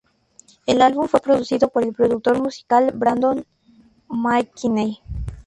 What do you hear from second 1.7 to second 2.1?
el